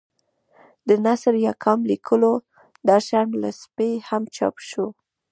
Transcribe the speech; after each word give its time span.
د 0.87 0.89
نثر 1.05 1.35
یا 1.45 1.53
کالم 1.63 1.81
لیکلو 1.91 2.33
دا 2.87 2.97
شرم 3.07 3.31
له 3.41 3.49
سپي 3.61 3.91
هم 4.07 4.23
چاپ 4.35 4.55
شو. 4.69 4.85